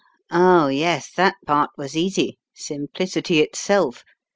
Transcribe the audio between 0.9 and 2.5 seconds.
that part was easy,